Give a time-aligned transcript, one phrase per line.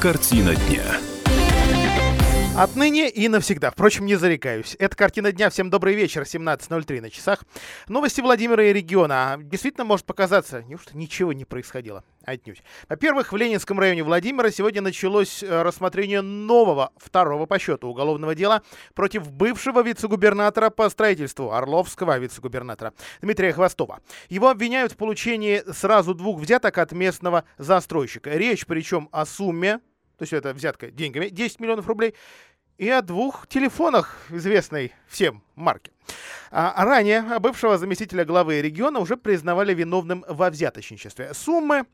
[0.00, 0.82] Картина дня.
[2.56, 3.70] Отныне и навсегда.
[3.70, 4.76] Впрочем, не зарекаюсь.
[4.78, 5.50] Это картина дня.
[5.50, 6.22] Всем добрый вечер.
[6.22, 7.44] 17.03 на часах.
[7.86, 9.36] Новости Владимира и региона.
[9.38, 12.02] Действительно может показаться, неужто ничего не происходило?
[12.24, 12.62] Отнюдь.
[12.88, 18.62] Во-первых, в Ленинском районе Владимира сегодня началось э, рассмотрение нового, второго по счету уголовного дела
[18.94, 24.00] против бывшего вице-губернатора по строительству Орловского вице-губернатора Дмитрия Хвостова.
[24.28, 28.30] Его обвиняют в получении сразу двух взяток от местного застройщика.
[28.30, 29.80] Речь причем о сумме
[30.20, 32.14] то есть это взятка деньгами, 10 миллионов рублей,
[32.76, 35.92] и о двух телефонах известной всем марки.
[36.50, 41.32] А ранее бывшего заместителя главы региона уже признавали виновным во взяточничестве.
[41.32, 41.86] Суммы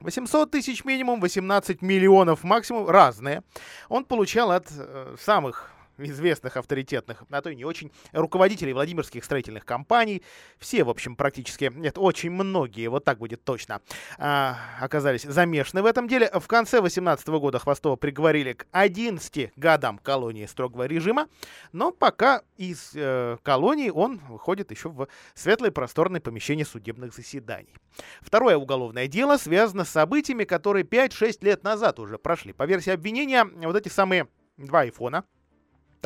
[0.00, 3.44] 800 тысяч минимум, 18 миллионов максимум, разные.
[3.88, 9.64] Он получал от э, самых известных, авторитетных, а то и не очень, руководителей Владимирских строительных
[9.64, 10.22] компаний.
[10.58, 13.80] Все, в общем, практически, нет, очень многие, вот так будет точно,
[14.18, 16.30] а, оказались замешаны в этом деле.
[16.32, 21.28] В конце 18 года Хвостова приговорили к 11 годам колонии строгого режима,
[21.72, 27.74] но пока из э, колонии он выходит еще в светлое просторное помещение судебных заседаний.
[28.20, 32.52] Второе уголовное дело связано с событиями, которые 5-6 лет назад уже прошли.
[32.52, 35.24] По версии обвинения, вот эти самые два айфона,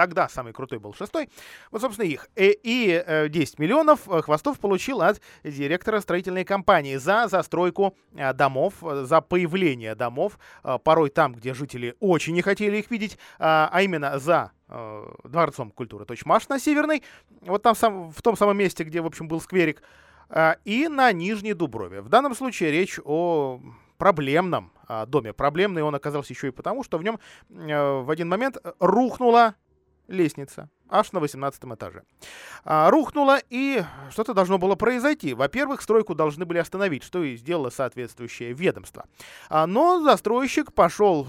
[0.01, 1.29] Тогда самый крутой был шестой.
[1.71, 2.31] Вот, собственно, их.
[2.35, 8.77] И, и 10 миллионов э, Хвостов получил от директора строительной компании за застройку э, домов,
[8.81, 14.19] за появление домов, э, порой там, где жители очень не хотели их видеть, а именно
[14.19, 14.53] за
[15.25, 17.03] Дворцом культуры Точмаш на Северной,
[17.43, 19.83] вот там сам, в том самом месте, где, в общем, был скверик,
[20.65, 22.01] и на Нижней Дуброве.
[22.01, 23.61] В данном случае речь о
[23.99, 24.71] проблемном
[25.09, 25.33] доме.
[25.33, 29.57] Проблемный он оказался еще и потому, что в нем в один момент рухнула
[30.11, 32.03] лестница, аж на 18 этаже.
[32.65, 35.35] А, рухнула, и что-то должно было произойти.
[35.35, 39.07] Во-первых, стройку должны были остановить, что и сделало соответствующее ведомство.
[39.49, 41.27] А, но застройщик пошел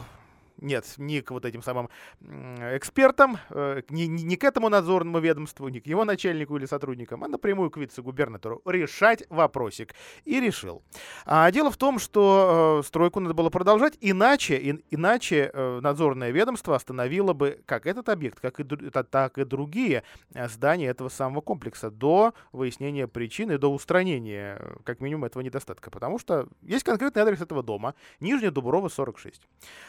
[0.61, 1.89] нет, не к вот этим самым
[2.21, 7.27] экспертам, э, не, не к этому надзорному ведомству, не к его начальнику или сотрудникам, а
[7.27, 9.93] напрямую к вице-губернатору решать вопросик.
[10.25, 10.83] И решил.
[11.25, 16.31] А дело в том, что э, стройку надо было продолжать, иначе, и, иначе э, надзорное
[16.31, 21.41] ведомство остановило бы как этот объект, как и, так и другие э, здания этого самого
[21.41, 25.89] комплекса до выяснения причины, до устранения, э, как минимум, этого недостатка.
[25.89, 29.41] Потому что есть конкретный адрес этого дома, Нижняя Дуброва, 46.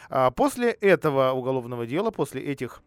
[0.09, 2.81] А после После этого уголовного дела, после этих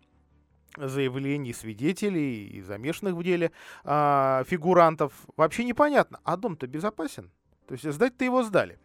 [0.78, 3.52] заявлений свидетелей и замешанных в деле
[3.84, 7.30] а, фигурантов, вообще непонятно, а дом-то безопасен?
[7.68, 8.78] То есть сдать-то его сдали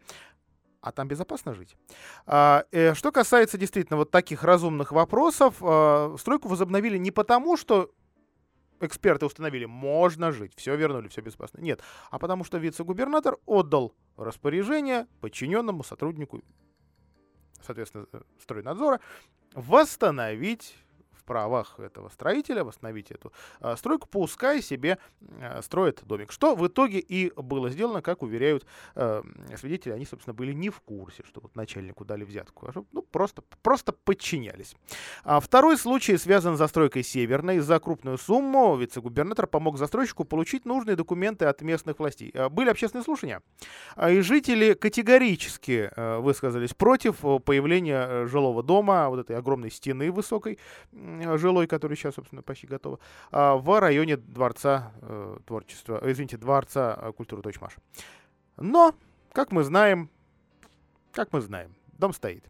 [0.83, 1.77] а там безопасно жить.
[2.25, 7.91] А, э, что касается действительно вот таких разумных вопросов, а, стройку возобновили не потому, что
[8.81, 11.61] эксперты установили, можно жить, все вернули, все безопасно.
[11.61, 16.41] Нет, а потому что вице-губернатор отдал распоряжение подчиненному сотруднику
[17.65, 18.99] соответственно, э, стройнадзора,
[19.53, 20.75] восстановить
[21.31, 23.31] правах этого строителя восстановить эту
[23.61, 24.97] а, стройку, пускай себе
[25.39, 26.29] а, строит домик.
[26.33, 28.65] Что в итоге и было сделано, как уверяют
[28.95, 29.23] а,
[29.57, 33.43] свидетели, они, собственно, были не в курсе, что вот начальнику дали взятку, а ну, просто,
[33.61, 34.75] просто подчинялись.
[35.23, 37.59] А второй случай связан с застройкой Северной.
[37.59, 42.33] За крупную сумму вице-губернатор помог застройщику получить нужные документы от местных властей.
[42.49, 43.41] Были общественные слушания,
[44.05, 50.59] и жители категорически высказались против появления жилого дома, вот этой огромной стены высокой,
[51.37, 52.99] жилой, который сейчас, собственно, почти готова,
[53.31, 57.75] а, в районе Дворца э, творчества, э, извините, Дворца э, культуры Точмаш.
[58.57, 58.95] Но,
[59.33, 60.09] как мы знаем,
[61.11, 62.45] как мы знаем, дом стоит.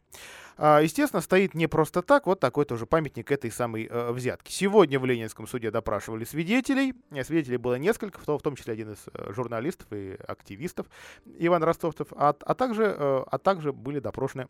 [0.57, 4.51] А, естественно, стоит не просто так, вот такой тоже памятник этой самой э, взятки.
[4.51, 6.93] Сегодня в Ленинском суде допрашивали свидетелей.
[7.23, 10.87] Свидетелей было несколько, в том, в том числе один из журналистов и активистов
[11.25, 14.47] Иван Ростовцев, а, а, также, а также были допрошены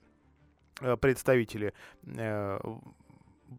[0.99, 1.73] представители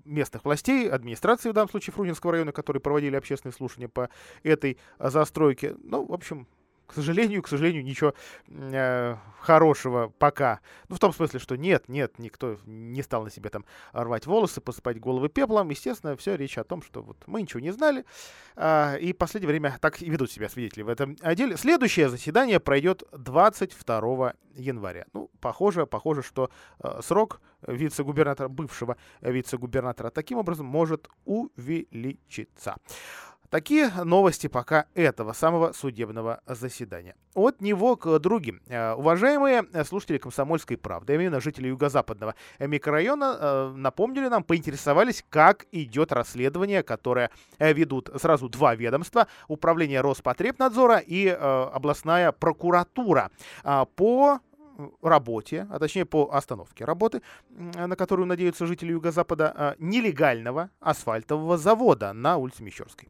[0.05, 4.09] местных властей, администрации, в данном случае Фрунзенского района, которые проводили общественные слушания по
[4.43, 5.77] этой застройке.
[5.83, 6.47] Ну, в общем,
[6.93, 8.13] к сожалению, к сожалению, ничего
[8.49, 10.61] э, хорошего пока.
[10.91, 13.65] Ну, в том смысле, что нет, нет, никто не стал на себе там
[13.95, 15.71] рвать волосы, посыпать головы пеплом.
[15.71, 18.05] Естественно, все речь о том, что вот мы ничего не знали.
[18.57, 21.57] Э, и в последнее время так и ведут себя свидетели в этом деле.
[21.57, 25.07] Следующее заседание пройдет 22 января.
[25.15, 26.51] Ну, похоже, похоже, что
[26.81, 32.77] э, срок вице-губернатора, бывшего вице-губернатора, таким образом может увеличиться.
[33.53, 37.15] Такие новости пока этого самого судебного заседания.
[37.35, 38.63] От него к другим.
[38.67, 46.13] Э, уважаемые слушатели «Комсомольской правды», именно жители юго-западного микрорайона, э, напомнили нам, поинтересовались, как идет
[46.13, 53.31] расследование, которое э, ведут сразу два ведомства, Управление Роспотребнадзора и областная прокуратура
[53.97, 54.41] по
[55.03, 62.13] работе, а точнее по остановке работы, на которую надеются жители Юго-Запада, а, нелегального асфальтового завода
[62.13, 63.09] на улице Мещерской.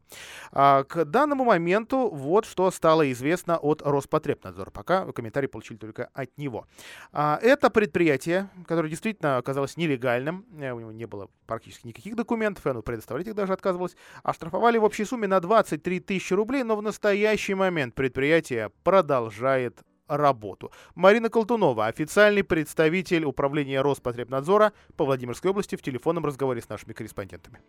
[0.53, 4.71] А, к данному моменту вот что стало известно от Роспотребнадзора.
[4.71, 6.67] Пока комментарий получили только от него.
[7.13, 12.67] А, это предприятие, которое действительно оказалось нелегальным, э, у него не было практически никаких документов,
[12.67, 16.77] и оно предоставлять их даже отказывалось, оштрафовали в общей сумме на 23 тысячи рублей, но
[16.77, 19.83] в настоящий момент предприятие продолжает
[20.17, 20.73] работу.
[20.95, 27.61] Марина Колтунова, официальный представитель управления Роспотребнадзора по Владимирской области в телефонном разговоре с нашими корреспондентами.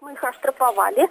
[0.00, 1.08] Мы их оштрафовали.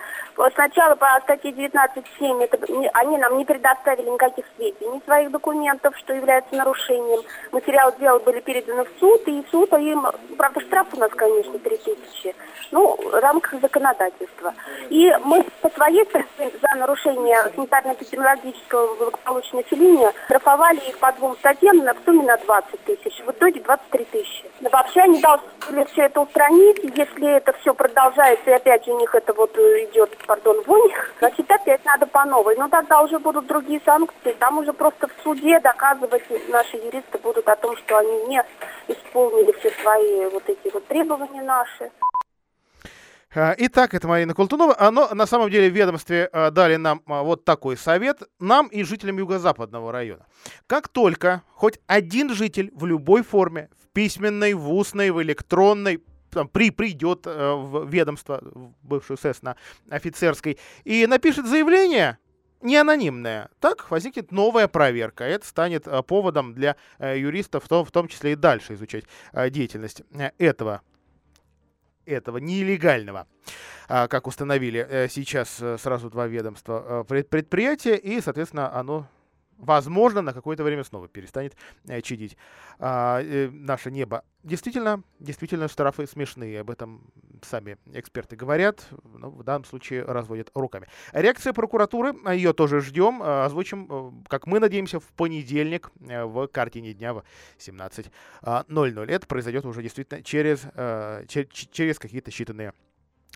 [0.54, 2.58] Сначала по статье 19.7 это,
[2.94, 7.22] они нам не предоставили никаких сведений, своих документов, что является нарушением.
[7.52, 10.08] Материал дела были переданы в суд, и суд им,
[10.38, 12.34] правда, штраф у нас, конечно, 3000,
[12.72, 14.54] ну, в рамках законодательства.
[14.90, 21.80] И мы по своей стороне за нарушение санитарно-эпидемиологического благополучия населения штрафовали их по двум статьям
[21.80, 23.22] на в сумме на 20 тысяч.
[23.26, 24.46] В итоге 23 тысячи.
[24.62, 29.14] Вообще они должны все это устранить, если это все продолжается и опять опять у них
[29.14, 32.56] это вот э, идет, пардон, вонь, значит, опять надо по новой.
[32.56, 37.48] Но тогда уже будут другие санкции, там уже просто в суде доказывать наши юристы будут
[37.48, 38.44] о том, что они не
[38.88, 41.92] исполнили все свои вот эти вот требования наши.
[43.36, 44.76] А, итак, это Марина Култунова.
[44.80, 48.84] Оно, на самом деле, в ведомстве а, дали нам а, вот такой совет, нам и
[48.84, 50.26] жителям Юго-Западного района.
[50.66, 56.48] Как только хоть один житель в любой форме, в письменной, в устной, в электронной, там,
[56.48, 59.56] при, придет э, в ведомство, в бывшую СЭС на
[59.90, 62.18] офицерской, и напишет заявление,
[62.62, 63.50] не анонимное.
[63.60, 65.24] Так возникнет новая проверка.
[65.24, 69.06] Это станет э, поводом для э, юристов, в том, числе и дальше изучать
[69.50, 70.04] деятельность
[70.38, 70.82] этого
[72.06, 73.28] этого нелегального,
[73.90, 79.08] а, как установили сейчас сразу два ведомства предприятия, и, соответственно, оно
[79.58, 81.56] возможно, на какое-то время снова перестанет
[81.88, 82.38] э, чадить
[82.80, 84.24] а, э, наше небо.
[84.44, 87.12] Действительно, действительно, штрафы смешные, об этом
[87.44, 90.88] сами эксперты говорят, но в данном случае разводят руками.
[91.12, 96.24] Реакция прокуратуры, а, ее тоже ждем, а, озвучим, э, как мы надеемся, в понедельник э,
[96.24, 97.24] в картине дня в
[97.58, 98.12] 17.00.
[98.42, 102.74] А, Это произойдет уже действительно через, э, через какие-то считанные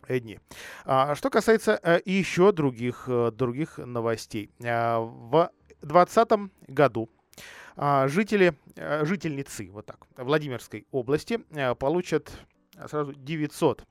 [0.08, 0.40] дни.
[0.86, 4.50] А, что касается еще других, других новостей.
[4.60, 7.10] В 2020 году
[7.76, 12.32] а, жители, а, жительницы вот так, Владимирской области а, получат
[12.88, 13.84] сразу 900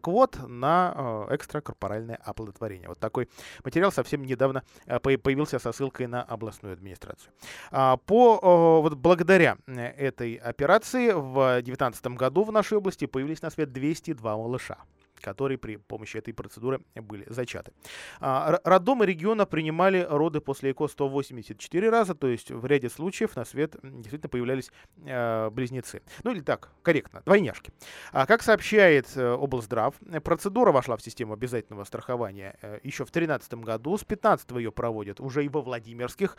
[0.00, 2.88] квот на экстракорпоральное оплодотворение.
[2.88, 3.28] Вот такой
[3.64, 4.62] материал совсем недавно
[5.02, 7.32] появился со ссылкой на областную администрацию.
[7.72, 14.36] По, вот благодаря этой операции в 2019 году в нашей области появились на свет 202
[14.36, 14.78] малыша
[15.22, 17.72] которые при помощи этой процедуры были зачаты.
[18.20, 23.44] А, роддомы региона принимали роды после ЭКО 184 раза, то есть в ряде случаев на
[23.44, 24.70] свет действительно появлялись
[25.04, 26.02] э, близнецы.
[26.24, 27.72] Ну или так, корректно, двойняшки.
[28.12, 33.54] А как сообщает э, облздрав, процедура вошла в систему обязательного страхования э, еще в 2013
[33.54, 36.36] году, с 2015 ее проводят уже и во Владимирских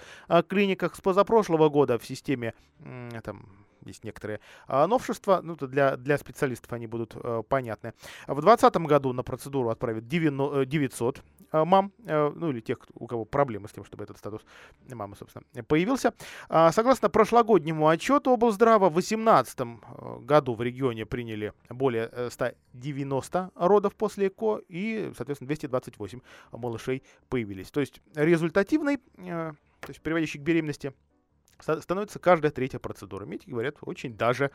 [0.47, 2.53] клиниках, с позапрошлого года в системе
[3.23, 7.93] там, есть некоторые а, новшества, ну, для, для специалистов они будут э, понятны.
[8.27, 13.25] В 2020 году на процедуру отправят 900 э, мам, э, ну или тех, у кого
[13.25, 14.41] проблемы с тем, чтобы этот статус
[14.89, 16.13] мамы, собственно, появился.
[16.49, 23.67] А, согласно прошлогоднему отчету облздрава, в 2018 э, году в регионе приняли более 190 э,
[23.67, 26.21] родов после ЭКО и, соответственно, 228
[26.51, 27.71] малышей появились.
[27.71, 29.55] То есть результативный, то
[29.87, 30.93] есть приводящий к беременности
[31.59, 33.25] становится каждая третья процедура.
[33.25, 34.51] Медики говорят, очень даже,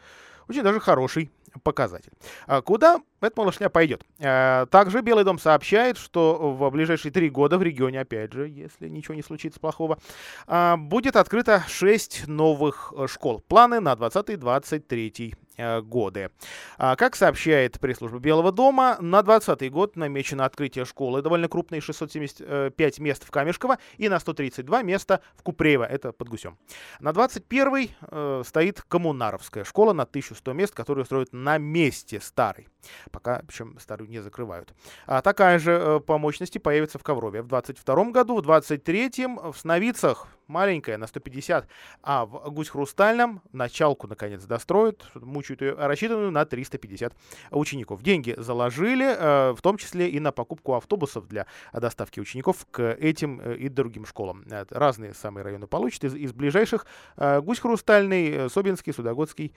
[0.49, 1.31] очень даже хороший
[1.63, 2.13] показатель.
[2.47, 4.05] А куда эта малышня пойдет?
[4.21, 8.89] А, также Белый дом сообщает, что в ближайшие три года в регионе, опять же, если
[8.89, 9.99] ничего не случится плохого,
[10.47, 13.43] а, будет открыто 6 новых э, школ.
[13.49, 15.48] Планы на 20-23 Э,
[15.83, 16.31] годы.
[16.77, 22.99] А, как сообщает пресс-служба Белого дома, на 2020 год намечено открытие школы, довольно крупные, 675
[22.99, 26.59] мест в Камешково и на 132 места в Купреево, это под Гусем.
[27.01, 32.69] На 21 э, стоит Коммунаровская школа на 1100 мест, которую строят на месте старой.
[33.11, 34.75] Пока, причем старую не закрывают.
[35.07, 39.55] А такая же э, по мощности появится в Коврове в 22 году, в 23 в
[39.57, 41.69] Сновицах маленькая, на 150,
[42.03, 47.15] а в Гусь Хрустальном началку, наконец, достроят, мучают ее, рассчитанную на 350
[47.51, 48.03] учеников.
[48.03, 53.41] Деньги заложили, э, в том числе и на покупку автобусов для доставки учеников к этим
[53.41, 54.45] э, и другим школам.
[54.71, 56.05] Разные самые районы получат.
[56.05, 59.55] Из, из ближайших Гусь Хрустальный, Собинский, Судогодский,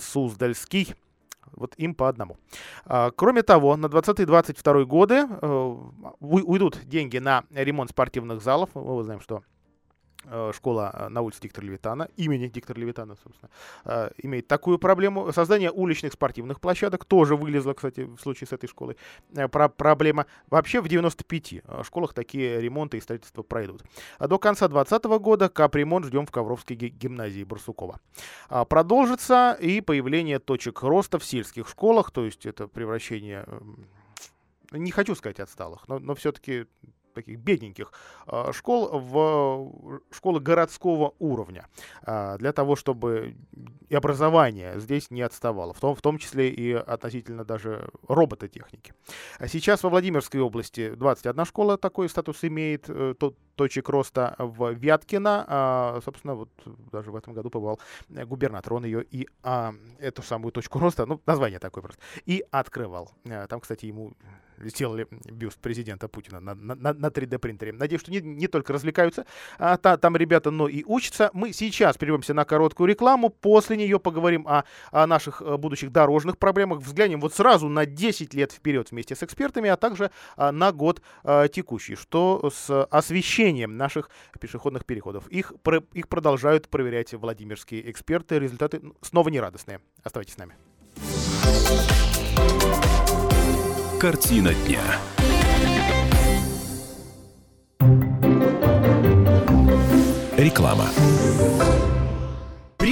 [0.00, 0.94] Суздальский,
[1.52, 2.36] вот им по одному.
[2.84, 5.26] А, кроме того, на 20-22 годы
[6.20, 8.70] уйдут деньги на ремонт спортивных залов.
[8.74, 9.57] Мы знаем, что Э,
[10.52, 13.50] школа э, на улице Диктора Левитана, имени Диктора Левитана, собственно,
[13.84, 15.32] э, имеет такую проблему.
[15.32, 18.96] Создание уличных спортивных площадок тоже вылезло, кстати, в случае с этой школой.
[19.50, 20.26] Про проблема.
[20.48, 23.82] Вообще в 95 школах такие ремонты и строительства пройдут.
[24.18, 28.00] А до конца 2020 года капремонт ждем в Ковровской гимназии Барсукова.
[28.48, 33.86] А продолжится и появление точек роста в сельских школах, то есть это превращение эм,
[34.72, 36.66] не хочу сказать отсталых, но, но все-таки
[37.18, 37.92] таких бедненьких
[38.26, 41.66] а, школ в школы городского уровня,
[42.02, 43.36] а, для того, чтобы
[43.88, 48.94] и образование здесь не отставало, в том, в том числе и относительно даже робототехники.
[49.38, 54.72] А сейчас во Владимирской области 21 школа такой статус имеет, э, тот, точек роста в
[54.72, 56.00] Вяткино.
[56.04, 56.48] собственно, вот
[56.92, 58.72] даже в этом году побывал губернатор.
[58.74, 63.10] Он ее и а, эту самую точку роста, ну, название такое просто, и открывал.
[63.48, 64.14] Там, кстати, ему
[64.64, 67.72] сделали бюст президента Путина на, на, на 3D принтере.
[67.72, 69.26] Надеюсь, что не, не только развлекаются
[69.58, 71.30] а, та, там ребята, но и учатся.
[71.32, 73.30] Мы сейчас прервемся на короткую рекламу.
[73.30, 76.80] После нее поговорим о, о наших э, будущих дорожных проблемах.
[76.80, 81.02] Взглянем вот сразу на 10 лет вперед вместе с экспертами, а также а, на год
[81.24, 81.94] а, текущий.
[81.94, 85.28] Что с освещением наших пешеходных переходов.
[85.28, 88.38] Их, про, их продолжают проверять владимирские эксперты.
[88.38, 89.80] Результаты снова нерадостные.
[90.02, 90.54] Оставайтесь с нами.
[94.00, 94.82] Картина дня.
[100.36, 100.88] Реклама.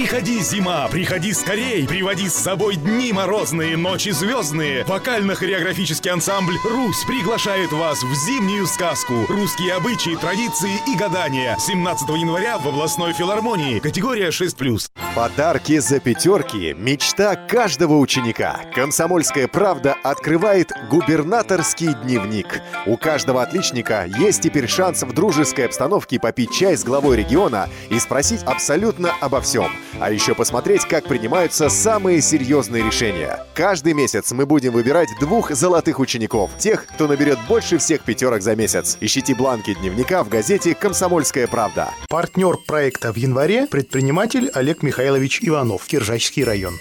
[0.07, 4.85] Приходи, зима, приходи скорей, приводи с собой дни морозные, ночи звездные.
[4.85, 9.25] Вокально-хореографический ансамбль «Русь» приглашает вас в зимнюю сказку.
[9.27, 11.57] Русские обычаи, традиции и гадания.
[11.59, 13.79] 17 января в областной филармонии.
[13.79, 14.89] Категория 6+.
[15.17, 18.61] Подарки за пятерки– мечта каждого ученика.
[18.75, 22.61] «Комсомольская правда» открывает губернаторский дневник.
[22.85, 27.97] У каждого отличника есть теперь шанс в дружеской обстановке попить чай с главой региона и
[27.97, 33.43] спросить абсолютно обо всем– а еще посмотреть, как принимаются самые серьезные решения.
[33.53, 38.55] Каждый месяц мы будем выбирать двух золотых учеников, тех, кто наберет больше всех пятерок за
[38.55, 38.97] месяц.
[39.01, 41.89] Ищите бланки дневника в газете «Комсомольская правда».
[42.09, 45.06] Партнер проекта в январе– предприниматель Олег Михайлович
[45.41, 46.79] Иванов, Киржачский район.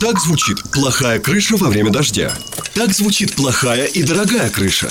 [0.00, 2.32] Так звучит плохая крыша во время дождя.
[2.74, 4.90] Так звучит плохая и дорогая крыша.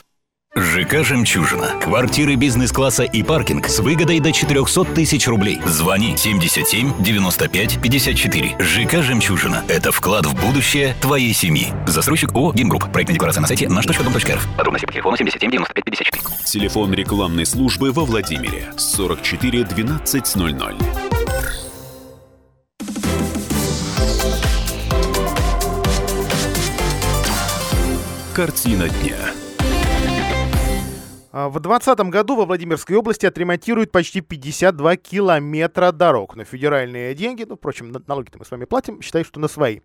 [0.53, 1.79] ЖК «Жемчужина».
[1.81, 5.61] Квартиры бизнес-класса и паркинг с выгодой до 400 тысяч рублей.
[5.65, 8.57] Звони 77 95 54.
[8.59, 9.63] ЖК «Жемчужина».
[9.69, 11.67] Это вклад в будущее твоей семьи.
[11.87, 12.91] Застройщик ООО «Гимгрупп».
[12.91, 14.47] Проектная декларация на сайте наш.дом.рф.
[14.57, 16.23] Подробности по телефону 77 95 54.
[16.43, 20.31] Телефон рекламной службы во Владимире 44 1200.
[28.33, 29.17] Картина дня.
[31.31, 36.35] А, в 2020 году во Владимирской области отремонтируют почти 52 километра дорог.
[36.35, 39.79] На федеральные деньги, ну, впрочем, налоги-то мы с вами платим, считаю, что на свои.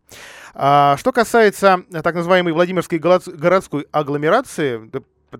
[0.54, 4.90] А, что касается так называемой Владимирской городской агломерации,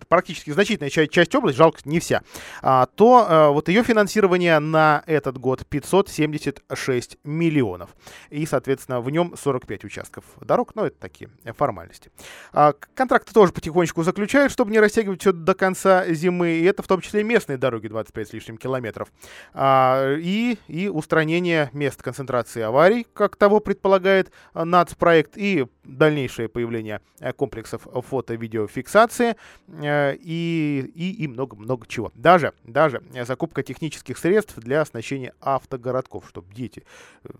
[0.09, 2.23] практически значительная часть, часть области, жалко, не вся,
[2.63, 7.91] а, то а, вот ее финансирование на этот год 576 миллионов.
[8.31, 12.11] И, соответственно, в нем 45 участков дорог, но это такие формальности.
[12.53, 16.89] А, контракты тоже потихонечку заключают, чтобы не растягивать все до конца зимы, и это в
[16.89, 19.09] том числе местные дороги, 25 с лишним километров.
[19.55, 27.01] А, и, и устранение мест концентрации аварий, как того предполагает нацпроект, и дальнейшее появление
[27.37, 29.37] комплексов фото-видеофиксации,
[29.69, 32.13] Э, и, и, и много-много чего.
[32.15, 36.85] Даже, даже закупка технических средств для оснащения автогородков, чтобы дети
[37.25, 37.31] э,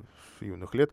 [0.41, 0.91] юных лет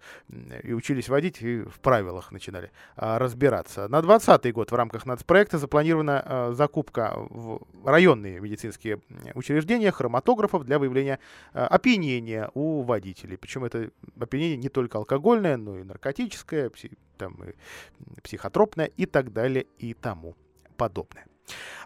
[0.63, 3.89] и учились водить, и в правилах начинали а, разбираться.
[3.89, 9.01] На 2020 год в рамках нацпроекта запланирована закупка в районные медицинские
[9.33, 11.19] учреждения хроматографов для выявления
[11.53, 13.37] а, опьянения у водителей.
[13.37, 16.71] Причем это опьянение не только алкогольное, но и наркотическое,
[17.17, 20.35] там, и психотропное и так далее и тому
[20.77, 21.25] подобное.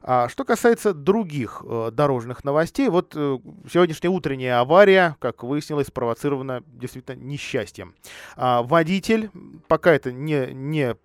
[0.03, 3.37] А, что касается других э, дорожных новостей, вот э,
[3.71, 7.95] сегодняшняя утренняя авария, как выяснилось, спровоцирована действительно несчастьем.
[8.35, 9.31] А, водитель,
[9.67, 10.95] пока это не, не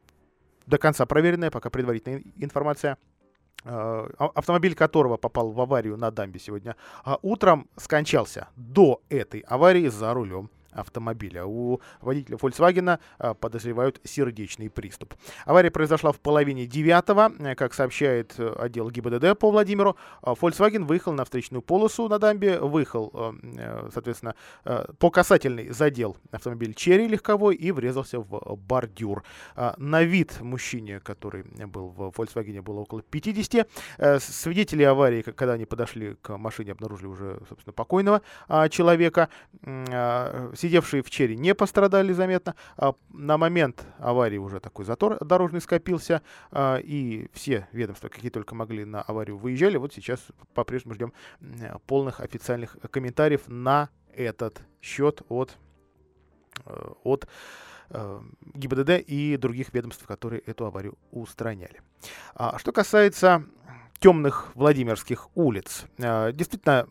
[0.66, 2.98] до конца проверенная, пока предварительная информация,
[3.64, 6.76] а, автомобиль которого попал в аварию на дамбе сегодня
[7.22, 11.44] утром, скончался до этой аварии за рулем автомобиля.
[11.44, 15.14] У водителя Volkswagen а, подозревают сердечный приступ.
[15.44, 17.32] Авария произошла в половине девятого.
[17.38, 22.18] Э, как сообщает э, отдел ГИБДД по Владимиру, а, Volkswagen выехал на встречную полосу на
[22.18, 24.34] дамбе, выехал, э, соответственно,
[24.98, 29.24] по касательной задел автомобиль Черри легковой и врезался в бордюр.
[29.54, 33.68] А, на вид мужчине, который был в Volkswagen, было около 50.
[34.20, 38.22] Свидетели аварии, когда они подошли к машине, обнаружили уже, собственно, покойного
[38.70, 39.28] человека
[40.62, 42.54] Сидевшие в черри не пострадали заметно.
[42.76, 48.54] А на момент аварии уже такой затор дорожный скопился, а, и все ведомства, какие только
[48.54, 49.76] могли, на аварию выезжали.
[49.76, 50.20] Вот сейчас
[50.54, 51.12] по-прежнему ждем
[51.88, 55.58] полных официальных комментариев на этот счет от,
[56.64, 57.26] э, от
[57.90, 58.20] э,
[58.54, 61.80] ГИБДД и других ведомств, которые эту аварию устраняли.
[62.36, 63.44] А что касается
[63.98, 65.86] темных Владимирских улиц.
[65.98, 66.86] Э, действительно,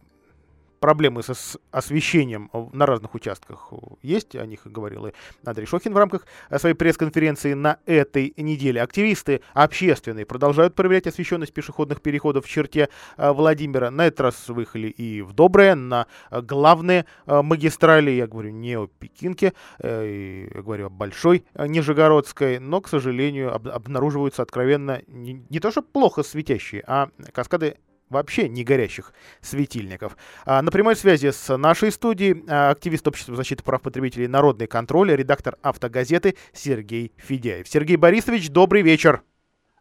[0.82, 3.72] проблемы с освещением на разных участках
[4.02, 5.12] есть, о них говорил и
[5.46, 8.82] Андрей Шохин в рамках э, своей пресс-конференции на этой неделе.
[8.82, 13.92] Активисты общественные продолжают проверять освещенность пешеходных переходов в черте э, Владимира.
[13.92, 18.88] На этот раз выехали и в Доброе, на э, главные магистрали, я говорю не о
[18.88, 26.24] Пекинке, я говорю о Большой Нижегородской, но, к сожалению, обнаруживаются откровенно не то что плохо
[26.24, 27.78] светящие, а каскады
[28.12, 30.16] вообще не горящих светильников.
[30.46, 35.16] А, на прямой связи с нашей студией а, активист Общества защиты прав потребителей «Народный контроль»,
[35.16, 37.68] редактор «Автогазеты» Сергей Федяев.
[37.68, 39.22] Сергей Борисович, добрый вечер.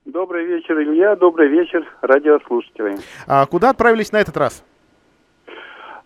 [0.05, 1.15] Добрый вечер, Илья.
[1.17, 2.97] Добрый вечер, радиослушатели.
[3.27, 4.65] А куда отправились на этот раз?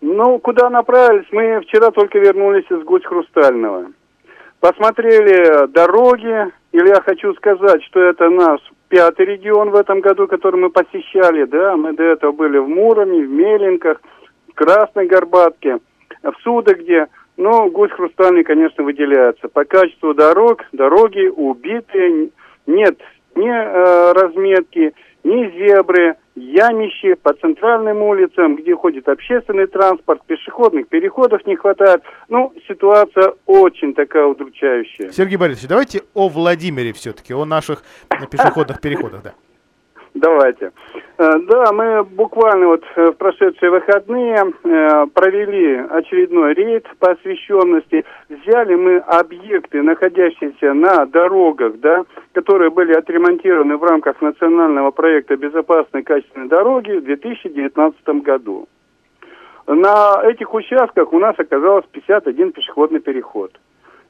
[0.01, 1.27] Ну, куда направились?
[1.31, 3.87] Мы вчера только вернулись из Гусь Хрустального.
[4.59, 8.59] Посмотрели дороги, или я хочу сказать, что это наш
[8.95, 13.25] пятый регион в этом году, который мы посещали, да, мы до этого были в Муроме,
[13.25, 13.99] в Меленках,
[14.47, 15.79] в Красной Горбатке,
[16.23, 19.49] в Судогде, но гусь хрустальный, конечно, выделяется.
[19.49, 22.29] По качеству дорог, дороги убитые,
[22.67, 22.97] нет
[23.35, 24.93] ни э, разметки,
[25.25, 32.03] ни зебры, ямище по центральным улицам, где ходит общественный транспорт, пешеходных переходов не хватает.
[32.29, 35.11] Ну, ситуация очень такая удручающая.
[35.11, 37.83] Сергей Борисович, давайте о Владимире все-таки, о наших
[38.31, 39.33] пешеходных переходах, да.
[40.15, 40.71] Давайте.
[41.17, 48.05] Э, да, мы буквально вот э, в прошедшие выходные э, провели очередной рейд по освещенности.
[48.29, 56.03] Взяли мы объекты, находящиеся на дорогах, да, которые были отремонтированы в рамках национального проекта «Безопасной
[56.03, 58.69] качественной дороги» в 2019 году.
[59.67, 63.51] На этих участках у нас оказалось 51 пешеходный переход.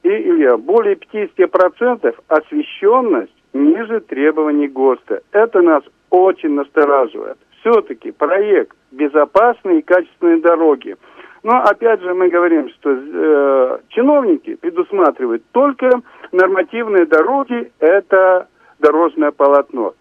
[0.04, 5.22] И, Илья, более 50% освещенность ниже требований ГОСТа.
[5.32, 7.38] Это нас очень настораживает.
[7.60, 10.96] Все-таки проект безопасные и качественные дороги.
[11.42, 15.90] Но опять же мы говорим, что э, чиновники предусматривают только
[16.32, 19.94] нормативные дороги, это дорожное полотно.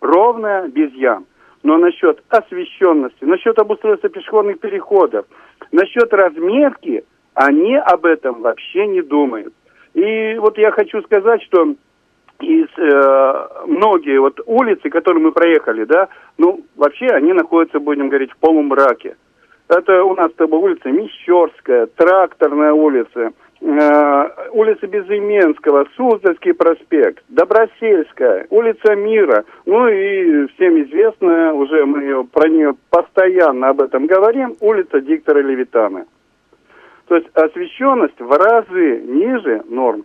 [0.00, 1.26] Ровное, без ям.
[1.62, 5.26] Но насчет освещенности, насчет обустройства пешеходных переходов,
[5.70, 9.54] насчет разметки, они об этом вообще не думают.
[9.94, 11.74] И вот я хочу сказать, что
[12.42, 18.32] из э, многие вот улицы, которые мы проехали, да, ну, вообще они находятся, будем говорить,
[18.32, 19.16] в полумраке.
[19.68, 28.46] Это у нас с тобой улица Мещерская, Тракторная улица, э, улица Безыменского, Суздальский проспект, Добросельская,
[28.50, 29.44] улица Мира.
[29.64, 36.06] Ну и всем известная, уже мы про нее постоянно об этом говорим, улица Диктора Левитана.
[37.06, 40.04] То есть освещенность в разы ниже норм.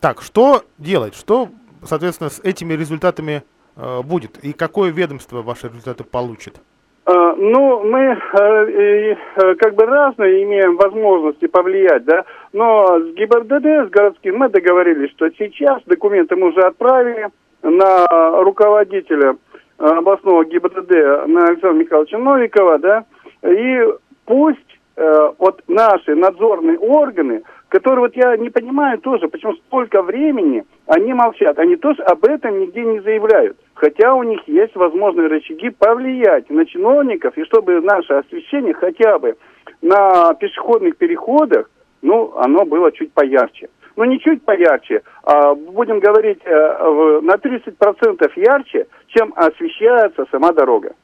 [0.00, 1.16] Так, что делать?
[1.16, 1.48] Что
[1.84, 3.42] соответственно, с этими результатами
[3.76, 4.38] э, будет?
[4.44, 6.60] И какое ведомство ваши результаты получит?
[7.06, 9.14] Э, ну, мы э,
[9.56, 15.28] как бы разные имеем возможности повлиять, да, но с ГИБДД, с городским, мы договорились, что
[15.30, 17.28] сейчас документы мы уже отправили
[17.62, 18.06] на
[18.42, 19.36] руководителя
[19.78, 23.04] областного ГИБДД, на Александра Михайловича Новикова, да,
[23.42, 23.84] и
[24.24, 24.58] пусть
[24.96, 31.58] вот наши надзорные органы которые вот я не понимаю тоже, почему столько времени они молчат.
[31.58, 33.58] Они тоже об этом нигде не заявляют.
[33.74, 39.36] Хотя у них есть возможные рычаги повлиять на чиновников, и чтобы наше освещение хотя бы
[39.82, 41.70] на пешеходных переходах,
[42.02, 43.68] ну, оно было чуть поярче.
[43.96, 50.94] Ну, не чуть поярче, а будем говорить, э, на 30% ярче, чем освещается сама дорога.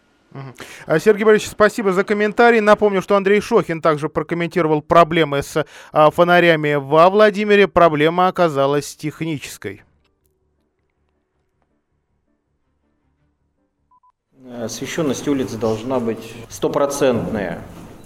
[0.86, 2.60] А, Сергей Борисович, спасибо за комментарий.
[2.60, 7.68] Напомню, что Андрей Шохин также прокомментировал проблемы с а, фонарями во Владимире.
[7.68, 9.82] Проблема оказалась технической.
[14.60, 17.62] Освещенность улиц должна быть стопроцентная.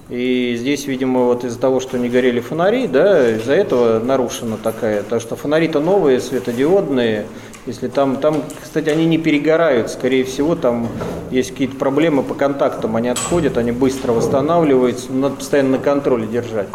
[0.08, 5.02] И здесь, видимо, вот из-за того, что не горели фонари, да, из-за этого нарушена такая.
[5.02, 7.26] Потому что фонари-то новые, светодиодные.
[7.66, 10.88] Если там, там, кстати, они не перегорают, скорее всего, там
[11.30, 16.68] есть какие-то проблемы по контактам, они отходят, они быстро восстанавливаются, надо постоянно на контроле держать.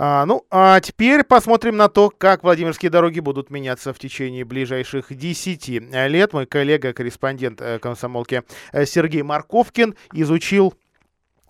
[0.00, 5.06] А, ну, а теперь посмотрим на то, как Владимирские дороги будут меняться в течение ближайших
[5.10, 6.32] 10 лет.
[6.32, 10.87] Мой коллега, корреспондент э, комсомолки э, Сергей Марковкин изучил э,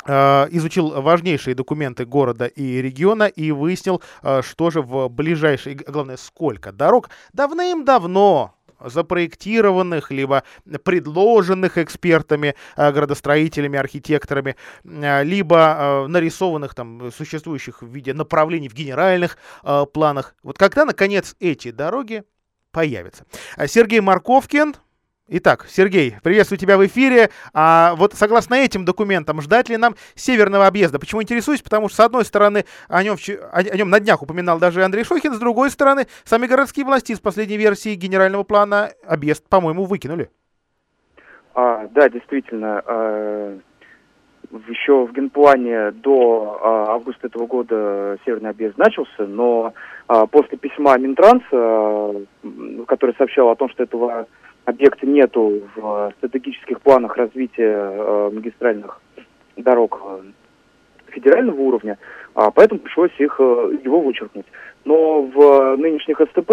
[0.06, 4.02] изучил важнейшие документы города и региона и выяснил,
[4.40, 10.44] что же в ближайшие, главное, сколько дорог давным-давно запроектированных, либо
[10.84, 18.74] предложенных экспертами, э, градостроителями, архитекторами, э, либо э, нарисованных там существующих в виде направлений в
[18.74, 19.38] генеральных
[19.92, 20.34] планах.
[20.42, 22.24] Вот когда, наконец, эти дороги
[22.70, 23.24] появятся?
[23.66, 24.74] Сергей Марковкин,
[25.30, 27.28] Итак, Сергей, приветствую тебя в эфире.
[27.52, 30.98] А вот согласно этим документам, ждать ли нам северного объезда?
[30.98, 31.60] Почему интересуюсь?
[31.60, 33.16] Потому что, с одной стороны, о нем,
[33.52, 37.20] о, нем на днях упоминал даже Андрей Шохин, с другой стороны, сами городские власти из
[37.20, 40.30] последней версии генерального плана объезд, по-моему, выкинули.
[41.54, 42.82] А, да, действительно.
[42.86, 43.58] А,
[44.66, 49.74] еще в генплане до а, августа этого года северный объезд начался, но
[50.06, 52.24] а, после письма Минтранса,
[52.86, 54.26] который сообщал о том, что этого
[54.68, 59.00] объекта нету в стратегических планах развития э, магистральных
[59.56, 60.20] дорог э,
[61.06, 61.96] федерального уровня,
[62.34, 64.44] а поэтому пришлось их, э, его вычеркнуть.
[64.84, 66.50] Но в нынешних СТП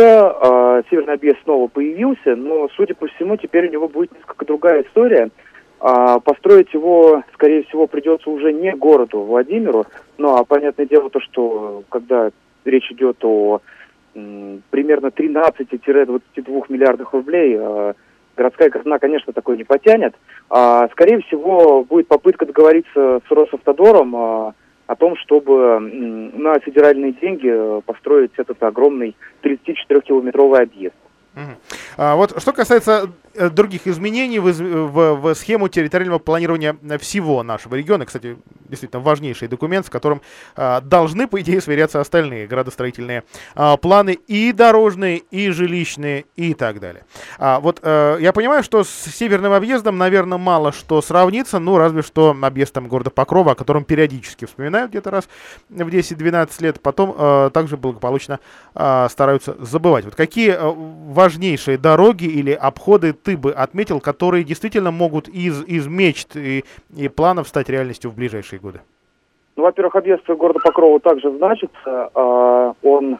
[0.89, 5.29] Северный объезд снова появился, но, судя по всему, теперь у него будет несколько другая история.
[5.79, 9.85] А построить его, скорее всего, придется уже не городу Владимиру,
[10.17, 12.31] ну а понятное дело то, что когда
[12.63, 13.61] речь идет о
[14.13, 17.57] примерно 13-22 миллиардах рублей,
[18.35, 20.15] городская казна, конечно, такой не потянет.
[20.49, 24.53] А, скорее всего, будет попытка договориться с Росавтодором а,
[24.87, 30.95] о том, чтобы на федеральные деньги э, построить этот огромный 34-километровый объезд.
[31.35, 31.55] А,
[31.97, 38.05] вот что касается э, других изменений в, в, в схему территориального планирования всего нашего региона,
[38.05, 38.37] кстати,
[38.69, 40.21] действительно важнейший документ, с которым
[40.55, 43.23] а, должны, по идее, сверяться остальные градостроительные
[43.55, 47.05] а, планы и дорожные, и жилищные, и так далее.
[47.37, 52.01] А, вот а, я понимаю, что с северным объездом, наверное, мало что сравнится, ну, разве
[52.01, 55.29] что объездом города Покрова, о котором периодически вспоминают где-то раз
[55.69, 58.39] в 10-12 лет, потом а, также благополучно
[58.73, 60.05] а, стараются забывать.
[60.05, 65.85] Вот какие а, важнейшие дороги или обходы ты бы отметил, которые действительно могут из, из
[65.85, 66.63] мечт и,
[66.97, 68.79] и планов стать реальностью в ближайшие годы?
[69.55, 72.09] Ну, во-первых, объезд города Покрова также значится.
[72.15, 73.19] Э, он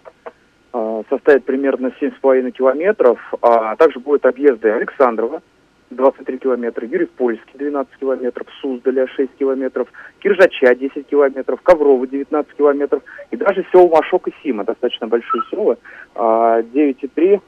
[0.73, 3.19] э, составит примерно 7,5 километров.
[3.43, 5.43] А также будут объезды Александрова,
[5.91, 9.87] 23 километра, Юрьев-Польский 12 километров, Суздаля 6 километров,
[10.19, 15.77] Киржача 10 километров, Коврова 19 километров и даже село Машок и Сима, достаточно большие села,
[16.15, 17.41] 9,3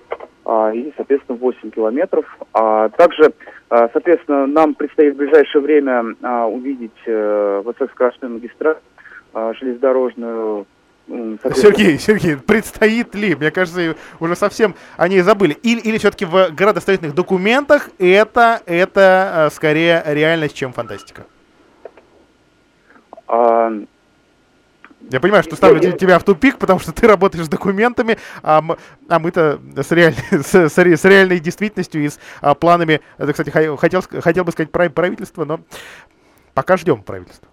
[0.45, 2.26] а, и, соответственно, 8 километров.
[2.54, 3.34] А также,
[3.69, 8.78] а, соответственно, нам предстоит в ближайшее время а, увидеть э, высокоскоростную магистраль
[9.34, 10.65] железнодорожную
[11.08, 13.34] Сергей, Сергей, предстоит ли?
[13.36, 15.54] Мне кажется, уже совсем о ней забыли.
[15.54, 21.26] Или, или все-таки в градостроительных документах это, это скорее реальность, чем фантастика?
[23.28, 23.72] А,
[25.10, 28.78] я понимаю, что ставлю тебя в тупик, потому что ты работаешь с документами, а, мы,
[29.08, 33.00] а мы-то с, реаль, с, с, с реальной действительностью и с а, планами.
[33.17, 35.62] Это, кстати, хотел, хотел бы сказать правительство, но
[36.54, 37.48] пока ждем правительства.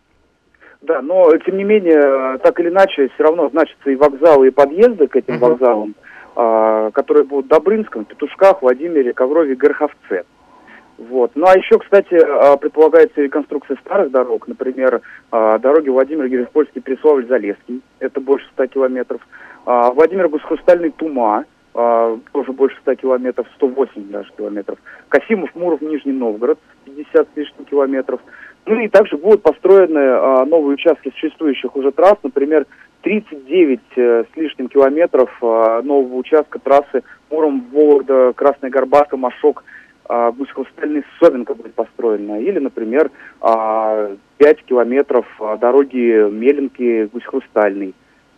[0.86, 5.06] Да, но тем не менее, так или иначе, все равно значатся и вокзалы, и подъезды
[5.06, 5.50] к этим uh-huh.
[5.50, 5.94] вокзалам,
[6.36, 10.24] а, которые будут в Добрынском, Петушках, Владимире, Коврове, Гороховце.
[10.98, 11.32] Вот.
[11.34, 17.26] Ну а еще, кстати, а, предполагается реконструкция старых дорог, например, а, дороги Владимир Геревпольский, Переславль,
[17.26, 19.20] Залесский, это больше 100 километров,
[19.64, 26.60] а, Владимир Гусхрустальный, Тума, тоже больше 100 километров, 108 даже километров, Касимов, Муров, Нижний Новгород,
[26.84, 28.20] 50 с лишним километров.
[28.66, 32.66] Ну и также будут построены новые участки существующих уже трасс, например,
[33.02, 39.64] 39 э, с лишним километров нового участка трассы Муром, Вологда, Красная Горбатка, Машок,
[40.06, 42.40] а, гусь-хрустальный Совенко будет построена.
[42.40, 47.94] Или, например, а, 5 километров а, дороги Меленки, Гусь-Хрустальный.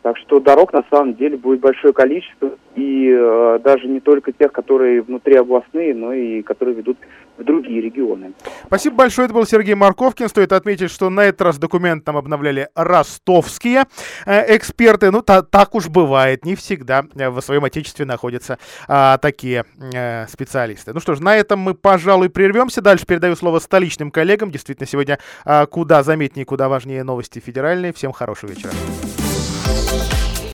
[0.07, 4.53] Так что дорог на самом деле будет большое количество, и э, даже не только тех,
[4.53, 6.97] которые внутри областные, но и которые ведут
[7.37, 8.33] в другие регионы.
[8.67, 9.25] Спасибо большое.
[9.25, 10.29] Это был Сергей Марковкин.
[10.29, 13.87] Стоит отметить, что на этот раз документ там обновляли ростовские
[14.27, 15.11] э, эксперты.
[15.11, 16.45] Ну, та, так уж бывает.
[16.45, 20.93] Не всегда э, в своем отечестве находятся э, такие э, специалисты.
[20.93, 22.81] Ну что ж, на этом мы, пожалуй, прервемся.
[22.81, 24.53] Дальше передаю слово столичным коллегам.
[24.53, 27.93] Действительно, сегодня э, куда заметнее, куда важнее новости федеральные.
[27.93, 28.71] Всем хорошего вечера.
[29.87, 30.26] Thank you.